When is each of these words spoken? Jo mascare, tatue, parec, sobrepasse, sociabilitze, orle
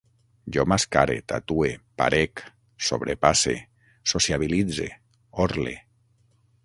Jo 0.55 0.61
mascare, 0.71 1.17
tatue, 1.31 1.69
parec, 2.01 2.41
sobrepasse, 2.87 3.55
sociabilitze, 4.15 4.89
orle 5.47 5.77